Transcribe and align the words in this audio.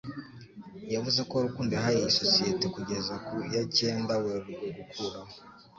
Yavuze 0.93 1.21
ko 1.29 1.35
Rukundo 1.45 1.71
yahaye 1.77 2.01
isosiyete 2.11 2.65
kugeza 2.75 3.13
ku 3.25 3.35
yacyenda 3.55 4.13
Werurwe 4.23 4.67
gukuraho 4.77 5.33